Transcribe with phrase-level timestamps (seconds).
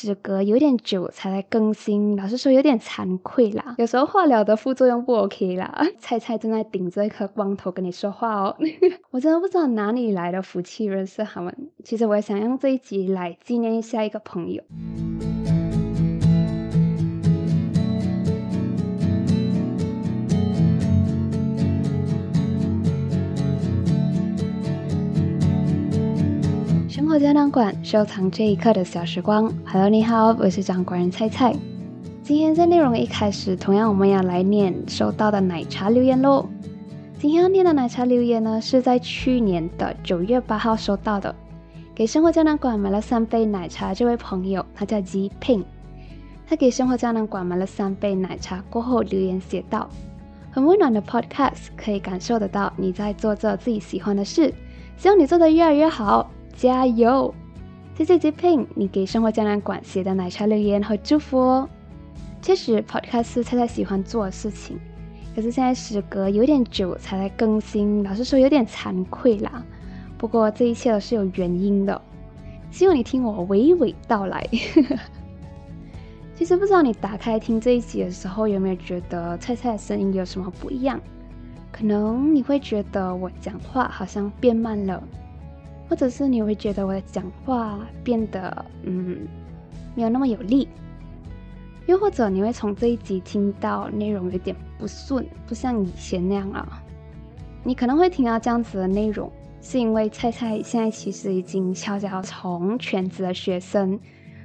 [0.00, 3.74] 时隔有点久才来更新，老实说有点惭愧啦。
[3.76, 5.86] 有时候化疗的副作用不 OK 啦。
[5.98, 8.56] 菜菜正在顶着一颗光头跟你说话哦，
[9.10, 11.54] 我真的不知道哪里来的福气认识他们。
[11.84, 14.62] 其实我也想用这一集来纪念一下一个朋友。
[27.00, 29.50] 生活胶囊馆收藏这一刻的小时光。
[29.64, 31.56] Hello，你好，我是掌管人菜菜。
[32.22, 36.46] 今天在内容一开始，同样我们要来念收到的奶茶留言喽。
[37.18, 41.34] 今天要念的奶茶留言呢，是在去年的九月八号收到的。
[41.94, 45.64] 给生活胶囊馆买了三杯奶茶，这位朋友他叫 G Ping，
[46.46, 49.88] 他给生活胶囊馆买了三杯奶茶过后留言写道：
[50.50, 54.52] 很温暖的 Podcast，可以感受得到你在做着自己喜欢的事，
[54.98, 56.30] 希望你做的越来越好。
[56.60, 57.34] 加油！
[57.96, 61.66] 谢谢 J Pin，你给生活胶囊馆写的奶茶留言和祝福哦。
[62.42, 64.76] 确实，Podcast 是菜菜喜欢做的事情，
[65.34, 69.64] 可是现在时隔有点久才来更新，老实说有点惭愧啦。
[70.18, 71.98] 不过这一切都是有原因的，
[72.70, 74.46] 希望你听我娓娓道来。
[76.36, 81.00] 其实不知道你打开听这一集的时候，有没有觉得菜菜的声音有什么不一样？
[81.72, 85.02] 可能你会觉得我讲话好像变慢了。
[85.90, 89.26] 或者是你会觉得我的讲话变得嗯
[89.96, 90.68] 没有那么有力，
[91.86, 96.80] 又或者你会从这一集听到内容有点不顺，不像以前那样了。
[97.64, 99.30] 你可能会听到这样子的内容，
[99.60, 103.98] 是因为菜菜现在其实已经悄悄从全职的学生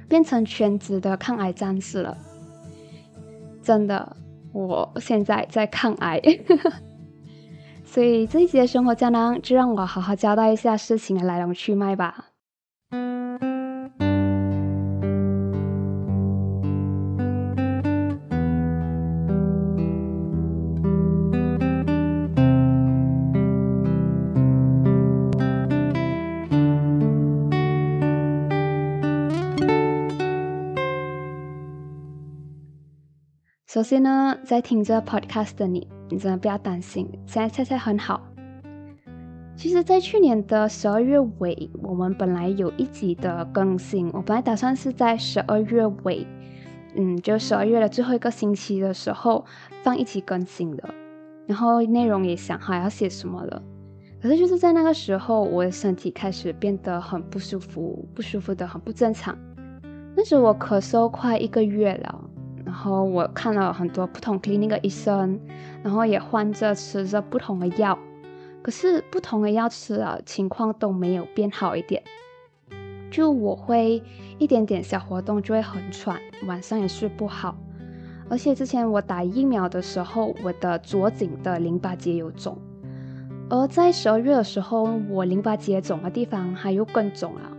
[0.08, 2.18] 变成全职的抗癌战士了。
[3.62, 4.16] 真的，
[4.52, 6.20] 我现在在抗癌。
[7.96, 12.26] 所以这一集的生活胶囊，就让我好好交代一下事情的来龙去脉吧。
[33.66, 35.95] 首先呢，在听这 podcast 的你。
[36.08, 38.20] 你真的不要担心，现在菜菜很好。
[39.56, 46.26] 其实，在去年的十二月尾，我们本来有一集的更新，我本来打算是在十二月尾，
[46.94, 49.44] 嗯，就十二月的最后一个星期的时候
[49.82, 50.94] 放一期更新的，
[51.46, 53.62] 然后内容也想好要写什么了。
[54.20, 59.36] 可是就是在那个时候，我的身体开始变得很不舒服，不舒服的很不正常。
[60.14, 62.24] 那时我咳嗽快一个月了。
[62.66, 65.38] 然后我看了很多不同 clinic 的医生，
[65.84, 67.96] 然后也换着吃着不同的药，
[68.60, 72.02] 可是不同的药吃了情况都没有变好一点。
[73.08, 74.02] 就我会
[74.38, 77.56] 一点点小活动就会很喘，晚上也睡不好。
[78.28, 82.58] 而且之前我打疫苗的时候，我的左颈的淋巴结有肿，
[83.48, 87.52] 而在十二月的时候，我淋巴结肿的地方还又更肿了。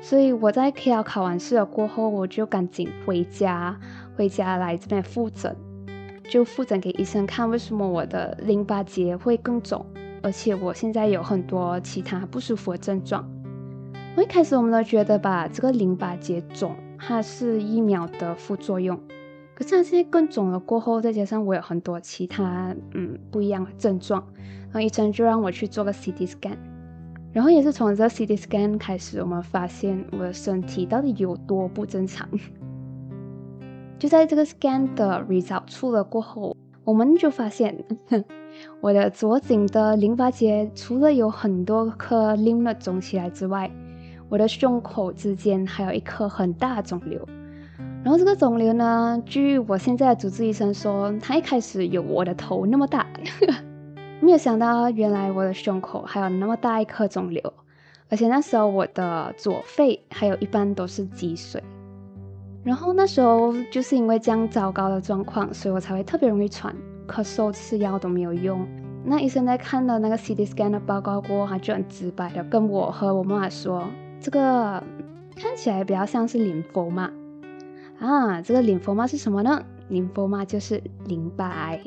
[0.00, 3.76] 所以我在 KL 考完试了过后，我就赶紧回家。
[4.16, 5.54] 回家来这边复诊，
[6.30, 9.84] 就复诊给医生看，为什么我的淋巴结会更肿，
[10.22, 13.28] 而且我现在有很多其他不舒服的症状。
[14.16, 18.98] 我一开始我们都觉得吧，这个淋巴结肿它是疫苗的副作用，
[19.54, 24.26] 可是它现在更肿了过后，再加上我有很多其他嗯不一样的症状，
[24.64, 26.56] 然后医生就让我去做个 CT scan，
[27.34, 32.26] 然后也是从这个 CT scan 开始，我们发现我的身体到底有多不正常。
[33.98, 37.84] 就在这个 scan 的 result 出了过后，我们就发现，
[38.80, 43.70] 我的左颈的淋巴结除了有很多颗 lymph 肿起来之外，
[44.28, 47.26] 我的胸口之间还有一颗很大肿瘤。
[48.04, 53.06] 然后这个肿瘤呢，据我现在的主治医生说，它一开始有我的头那么大，
[54.20, 57.52] 没有想到原来我的胸口还有那么大一颗肿瘤，
[58.10, 61.62] 而且那时候我的左肺还有一半都是积水。
[62.66, 66.74] 然后那时候就是因为这样糟糕的状况，所以我才会特别容易喘、
[67.06, 68.66] 咳嗽，吃药都没有用。
[69.04, 73.84] 那医生在看了那个 CT scan 的报告过后，他就很直白的跟我和我妈妈说
[74.18, 74.82] ：“这个
[75.36, 77.08] 看起来比较像是淋巴嘛。”
[78.02, 79.62] 啊，这个淋巴嘛是什么呢？
[79.88, 81.80] 淋巴嘛就是淋巴癌。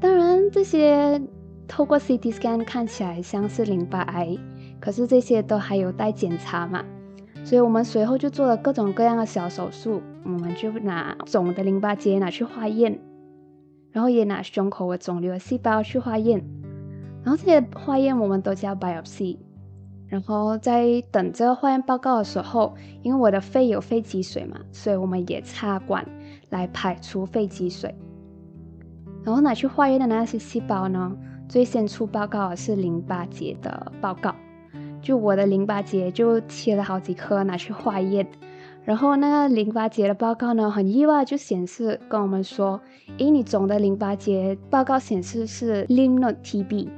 [0.00, 1.22] 当然，这些
[1.68, 4.36] 透过 CT scan 看起来像是淋巴癌，
[4.80, 6.84] 可是这些都还有待检查嘛。
[7.48, 13.00] 所以我们随后就做了各种各样的小手术，我们就拿肿的淋巴结拿去化验，
[13.90, 16.44] 然后也拿胸口的肿瘤细胞去化验，
[17.24, 19.38] 然后这些化验我们都叫 biopsy。
[20.08, 26.06] 然后在等这个化验报告的时候，因为我的肺有肺积水嘛，所以我们也插管
[26.50, 27.94] 来排出肺积水。
[29.24, 31.16] 然后拿去化验的那些细胞呢，
[31.48, 34.34] 最先出报告的是淋巴结的报告，
[35.00, 38.26] 就我的淋巴结就切了好几颗拿去化验。
[38.84, 42.80] 然后那个淋巴结的报告呢，很意外就显示跟我们说，
[43.18, 46.88] 诶，你总的淋巴结报告显示是 Lynode TB。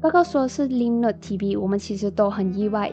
[0.00, 2.92] 报告说是 Lynode TB，我们其实都很意外，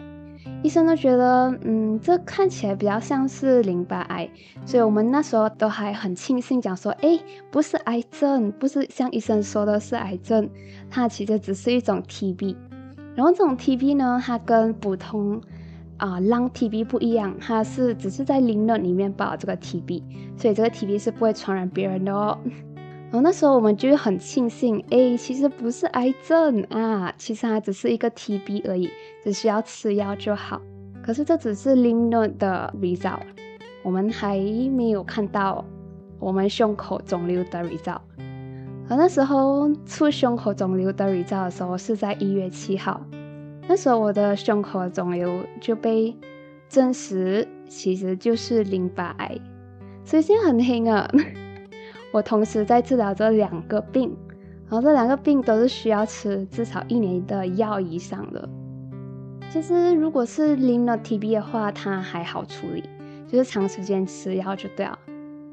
[0.64, 4.28] 医生都觉得，嗯，这看起来比较像是淋巴癌，
[4.66, 7.20] 所以我们那时候都还很庆幸，讲说，哎，
[7.52, 10.50] 不是癌症，不是像医生说的是癌症，
[10.90, 12.56] 它其实只是一种 TB。
[13.16, 15.42] 然后这种 TB 呢，它跟普通
[15.98, 20.02] 啊 lung TB 不一样，它是只是在 lymph node 里面爆这个 TB，
[20.38, 22.38] 所以这个 TB 是不会传染别人的哦。
[23.12, 28.90] 然后那时候我们就很庆幸，哎，其实不是癌症啊，其实它只是一个 TB 而已，
[29.24, 30.60] 只需要吃药就好。
[31.04, 33.20] 可是这只是 Lynne 的 result，
[33.84, 35.64] 我们还没有看到
[36.18, 38.00] 我们胸口肿瘤的 result。
[38.90, 43.00] 而那时候出胸口肿瘤的检查的时候是在一月七号，
[43.68, 46.16] 那时候我的胸口肿瘤就被
[46.68, 49.40] 证实其实就是淋巴癌，
[50.04, 51.10] 所以现在很黑啊。
[52.12, 54.16] 我同时在治疗这两个病，
[54.70, 58.48] 然后这两个病都是需要吃至少一年的药以上的。
[59.50, 62.84] 其实如果是 lymph node TB 的话，它还好处理，
[63.28, 65.00] 就是长时间吃药就对了。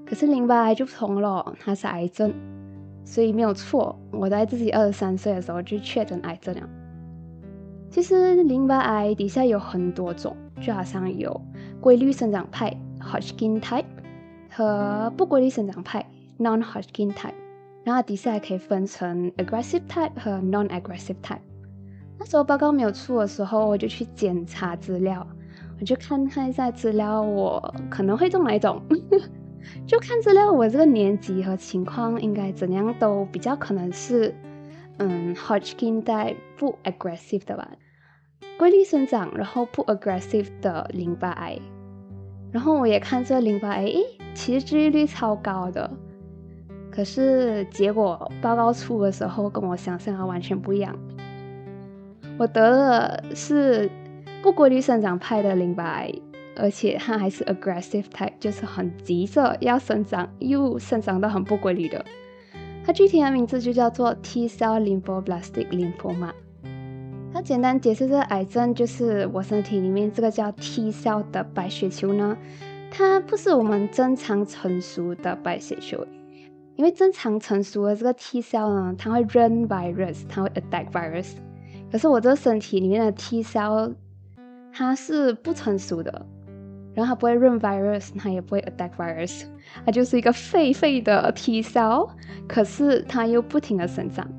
[0.04, 2.34] 可是淋巴癌就不同了，它是癌症，
[3.10, 3.98] 所以没有错。
[4.12, 6.62] 我在自己二十三岁的时候就确诊癌症了。
[7.90, 11.40] 其实淋巴癌底下有很多种，就好像有
[11.80, 13.84] 规律生长派 （Hodgkin type）
[14.48, 16.06] 和不规律生长派。
[16.38, 17.34] Non-Hodgkin type，
[17.84, 21.40] 然后底下还可以分成 aggressive type 和 non-aggressive type。
[22.18, 25.26] 那时候报告没有出的时候，我就去检查资料，
[25.78, 28.80] 我就看看一下资料，我可能会中哪一种，
[29.86, 34.34] 就看资料我这个年纪和情况应该怎样都比较可能是，
[34.98, 37.68] 嗯，Hodgkin type 不 aggressive 的吧，
[38.58, 41.58] 规律生长，然后不 aggressive 的淋巴癌。
[42.52, 44.04] 然后我也看这淋巴癌，诶，
[44.34, 45.90] 其实治愈率超高的。
[46.90, 50.96] 可是结果报告出的时候，跟我想象的完全不一样。
[52.36, 53.88] 我得了是
[54.42, 56.12] 不规律生长派的淋巴癌，
[56.60, 62.04] 而且它还是 aggressive type，就是很急着要生长，又生长的很不规律的。
[62.84, 66.32] 它具体的名字就叫做 T cell lymphoblastic lymphoma。
[67.32, 72.36] 它简单解释这个癌症，就是我身体里面这个叫 T cell 的白血球呢，
[72.90, 76.06] 它不是我们正常成熟的白血球。
[76.76, 81.34] 因为正常成熟的这个 T cell 呢，它会 run virus，它会 attack virus。
[81.92, 83.92] 可是我这个身体里面的 T cell，
[84.72, 86.26] 它是不成熟的，
[87.00, 89.44] 然后它不会 run virus，它也不会 attack virus，
[89.86, 92.10] 它就是一个废废的 T cell，
[92.46, 94.30] 可是它又不停的生长，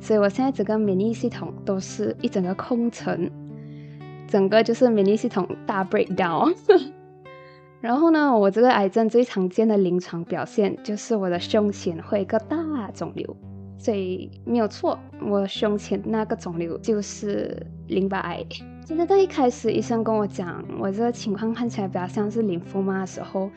[0.00, 3.30] 所以我现在整个免疫系统都是一整个空城，
[4.28, 6.54] 整个就是免疫系统大 breakdown。
[7.80, 13.34] 然后呢，我这个癌症最常见的临床表现就是我的胸前会一个大肿瘤，
[13.78, 18.44] 所以没有错，我胸前那个肿瘤就是淋巴癌。
[18.84, 23.50] 其实在一开始医生跟我讲我这个情况看起来比较像是淋巴嘛的时候，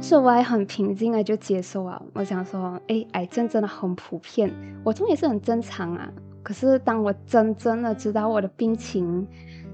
[0.00, 2.02] 是我还很平静的就接受啊。
[2.14, 4.52] 我想说，哎，癌症真的很普遍，
[4.82, 6.10] 我这也是很正常啊。
[6.42, 9.24] 可是当我真正的知道我的病情，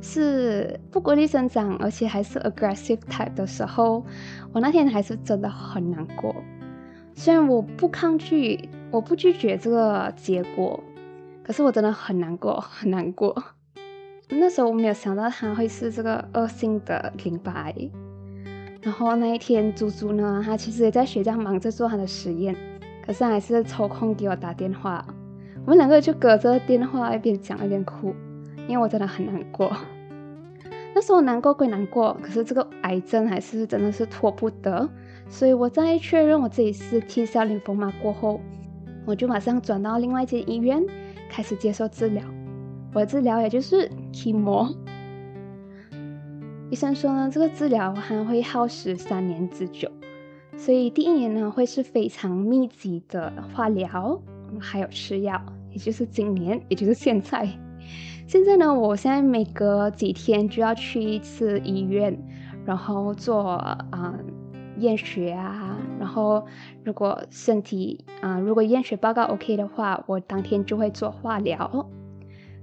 [0.03, 4.05] 是不规律生长，而且还是 aggressive type 的时候，
[4.53, 6.37] 我那天还是真的很难过。
[7.15, 10.79] 虽然我不抗拒，我不拒绝这个结果，
[11.43, 13.43] 可是我真的很难过，很难过。
[14.29, 17.75] 那时候我没有想到他会是这个恶性的淋巴癌。
[18.83, 22.55] 然后那一天，猪猪呢，他其实也在学校忙着做他的实验，
[23.05, 25.05] 可是还是抽空给我打电话。
[25.65, 28.15] 我们两个就隔着电话一边讲一边哭。
[28.69, 29.75] 因为我真的很难过，
[30.95, 34.87] 那时候难过归难过，可是这个癌症还是真的是拖不得，
[35.27, 38.43] 所以我在确认我自己是 T cell lymphoma 过后，
[39.07, 40.85] 我就马上转到另外一间医院
[41.31, 42.23] 开始接受治疗。
[42.93, 44.75] 我的治疗也就是 chemo。
[46.71, 49.91] 医生说呢，这个治疗还会耗时三年之久，
[50.57, 54.21] 所以第一年呢会是非常密集的化疗，
[54.61, 57.49] 还有吃药，也就是今年，也就是现在。
[58.27, 62.15] 现在呢，我现在每隔几天就要去一次医院，
[62.67, 64.15] 然后做啊
[64.77, 66.45] 验血啊，然后
[66.85, 71.89] 如果身体啊如果验血报告 OK 的话，我当天就会做化疗。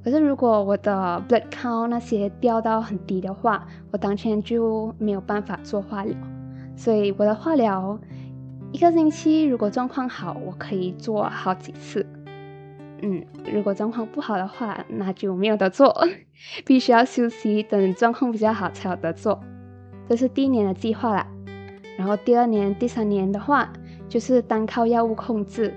[0.05, 6.15] 可是如果我的 blood count 那些掉到很低的话，我当天就没有办法做化疗。
[6.75, 7.97] 所以我的化疗
[8.71, 12.05] 一个星期，如果状况好，我可以做好几次。
[13.01, 15.91] 嗯，如果状况不好的话，那就没有得做，
[16.67, 19.41] 必须要休息，等状况比较好才有得做。
[20.07, 21.25] 这是第一年的计划啦。
[21.97, 23.73] 然后第二年、第三年的话，
[24.07, 25.73] 就是单靠药物控制。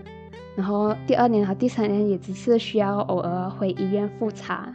[0.59, 4.75] 然后第二年和第三年也只是需要偶尔回医院复查。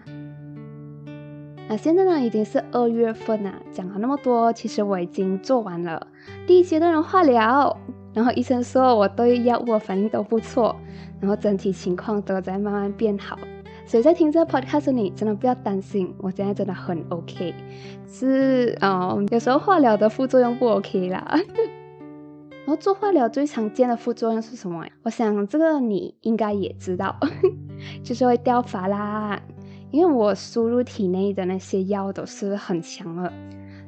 [1.67, 6.07] 那现在呢，已经是二月份了，讲了那么多，其实我已经做完了
[6.47, 7.77] 第一阶段的化疗。
[8.13, 10.73] 然后医生说我对药物反应都不错，
[11.19, 13.37] 然后整体情况都在慢慢变好。
[13.85, 17.53] 所以在听这 podcast 你，真的不要担心，我现在真的很 OK。
[18.07, 21.37] 是啊，有时候化疗的副作用不 OK 啦。
[22.65, 24.85] 然后做化疗最常见的副作用是什么？
[25.03, 27.15] 我想这个你应该也知道，
[28.03, 29.41] 就是会掉发啦。
[29.91, 33.31] 因为我输入体内的那些药都是很强的，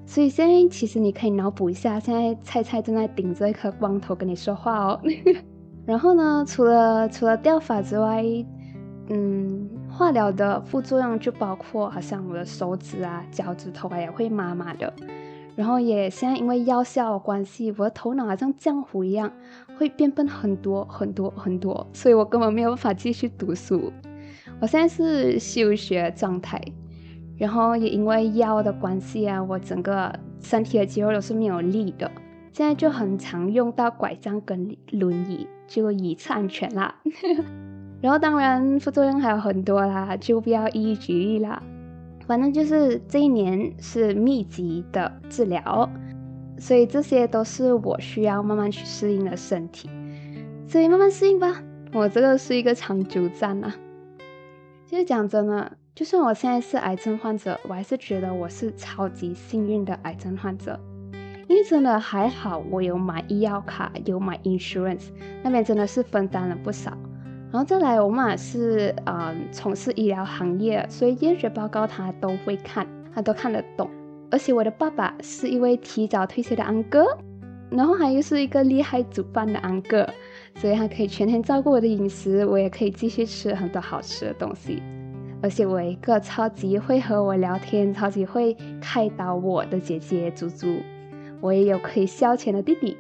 [0.06, 5.02] 所以现在其实你可以脑补一下，现在菜菜正在顶着一颗光头跟你说话哦。
[5.88, 8.24] 然后呢，除了除了掉发之外，
[9.10, 14.94] 嗯，化疗的副作用就包括好像我的手指啊、脚趾头啊也会麻麻的。
[15.56, 19.32] 然后也现在因为药效的关系，我的头脑好像浆糊一样，
[19.78, 23.92] 会变笨很多很多很多，所以我根本没有办法继续读书。
[24.60, 26.62] 我现在是休学状态，
[27.38, 32.10] 然后也因为药的关系啊，我整个身体的肌肉都是没有力的，
[32.52, 36.94] 现在就很常用到拐杖跟轮椅，就以次安全啦。
[38.02, 41.62] 然后当然副作用还有很多啦，就不要一一举例啦。
[42.28, 45.90] 反正就是这一年是密集的治疗，
[46.58, 49.90] 所以这些都是我需要慢慢去适应的身体，
[50.68, 51.62] 所以慢慢适应吧。
[51.94, 53.76] 我这个是一个长久战啊。
[54.86, 60.80] 其实讲真的，就算我现在是癌症患者，我还是觉得我是超级幸运的癌症患者，
[61.48, 65.10] 因为真的还好，我有买医药卡，有买 insurance，
[65.44, 66.98] 那边真的是分担了不少。
[67.56, 73.90] 然后再来，我妈是嗯从事医疗行业，所以验血报告她都会看，她都看得懂。
[74.30, 77.06] 而且我的爸爸是一位提早退休的安哥，
[77.70, 80.06] 然后还又是一个厉害煮饭的安哥，
[80.56, 84.84] 所以他可以全天照顾我的饮食，我也可以继续吃很多好吃的东西。
[85.42, 90.76] 而且我一个超级会和我聊天、超级会开导我的姐姐猪猪，
[91.40, 92.98] 我也有可以消遣的弟弟。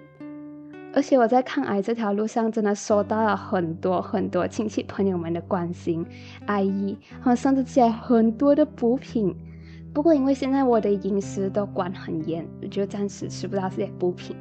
[0.96, 6.06] 而且我在抗癌这条路上，真的收到了很多很多亲戚朋友们的关心、
[6.46, 9.36] 爱意，他们送的起来很多的补品。
[9.94, 14.38] 不过因为现在我的饮食都管很严，我就暂时吃不到这些补品。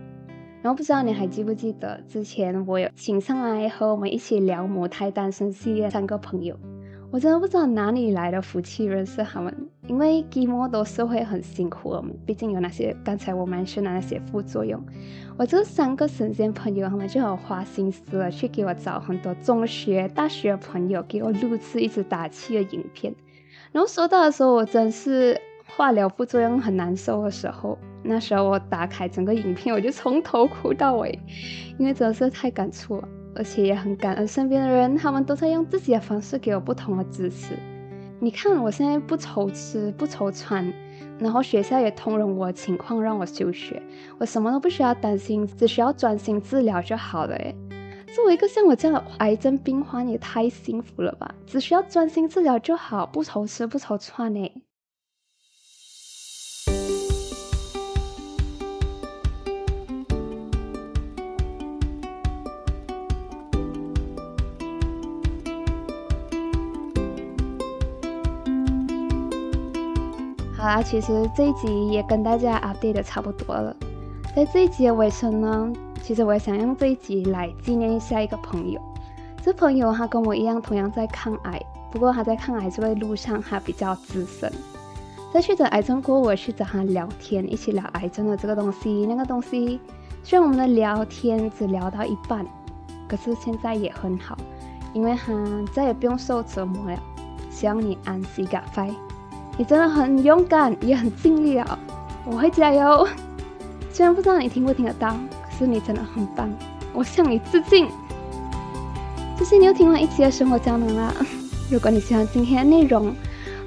[0.63, 6.57] 然后不知道你还记不记得之前我有请上来和我们一起聊母胎单身系列三个朋友。
[7.15, 9.55] 我真的不知道哪里来的福气认识他们，
[9.87, 14.85] 因为寂寞都是会很辛苦的，毕竟有那些刚才我们说的那些副作用。
[15.37, 23.15] 我这三个神仙朋友，他们就很花心思了，去给我找很多中学、大学朋友给我录制一直打气的影片。
[23.71, 31.17] 然后收到的时候，我真是化疗副作用很难受的时候，那时候我打开整个影片，我就从头哭到尾，
[31.79, 33.09] 因为真的是太感触了。
[33.35, 37.55] 而且也很感恩身边的人，他们都在用自己的方式给我不同的支持。
[38.21, 40.73] 你看，我现在不愁吃不愁穿，
[41.19, 43.83] 然后学校也通融我情况让我休学，
[44.19, 47.35] 我什么都不需要担心，只需要专心治疗就好了。
[47.37, 47.55] 诶，
[48.15, 51.35] 作为一个像我这样的癌症病患，也太幸福了吧！
[51.45, 54.63] 只需要专心治疗就好，不愁吃不愁穿诶。
[70.65, 73.77] 好啦，其实这一集也跟大家 update 的差不多了。
[74.35, 75.71] 在这一集的尾声呢，
[76.03, 78.81] 其实我也想用这一集来纪念一下一个朋友。
[79.43, 84.51] 这朋友他跟我一样，同样在抗癌，不过他在抗癌这个路上他比较资深。
[85.35, 89.79] 在确诊癌症过后，我去找他聊天，一起聊癌症的这个东西、那个东西。
[90.23, 92.43] 虽然我们的聊天只聊到一半，
[93.07, 94.35] 可是现在也很好，
[94.95, 95.35] 因为他
[95.75, 96.99] 再也不用受折磨了。
[97.51, 98.89] 希望你安息赶快。
[99.57, 101.79] 你真的很勇敢，也很尽力啊！
[102.27, 103.07] 我会加油。
[103.93, 106.51] 虽然不知道你听不听得到，可是你真的很棒，
[106.93, 107.89] 我向你致敬。
[109.39, 111.15] 谢谢你又听完一期的生活胶囊啦！
[111.71, 113.15] 如果你喜欢今天的内容，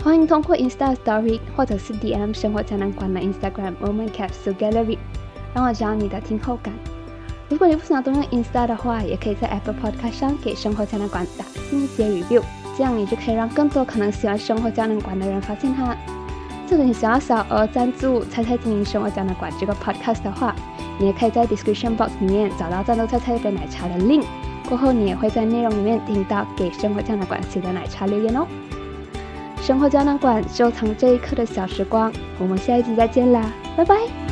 [0.03, 4.97] 欢迎通过 Insta Story 或者是 DM 生活胶囊馆的 Instagram Moment Capsule Gallery，
[5.53, 6.73] 让我知道你的听后感。
[7.49, 12.41] 如果你不想动用 Insta 的话，也可以在 Apple Podcast 上给生活胶囊馆打一些 review，
[12.77, 15.97] 这样你就可以让更多可能喜欢生活胶囊馆的人发现它。
[16.69, 20.53] 如果你想要小额赞助菜菜经营生活胶囊馆这个 podcast 的话，
[20.99, 24.23] 你也可以在 description box 里面找到赞助菜菜一杯奶茶的 link，
[24.69, 28.45] 过后你也会在内容里面听到给生活胶囊馆写的奶茶留言哦。
[29.61, 34.26] 生活胶囊馆收藏这一刻的小时光，我们下一集再见啦，拜拜。